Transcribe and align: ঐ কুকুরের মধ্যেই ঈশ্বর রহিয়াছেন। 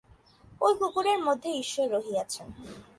ঐ 0.61 0.67
কুকুরের 0.73 1.19
মধ্যেই 1.23 1.59
ঈশ্বর 1.59 1.87
রহিয়াছেন। 1.91 2.47